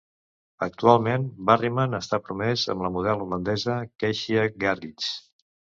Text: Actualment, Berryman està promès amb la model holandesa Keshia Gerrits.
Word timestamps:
Actualment, 0.67 1.27
Berryman 1.51 1.93
està 1.99 2.21
promès 2.31 2.65
amb 2.75 2.87
la 2.89 2.93
model 2.99 3.25
holandesa 3.27 3.79
Keshia 4.05 4.51
Gerrits. 4.67 5.17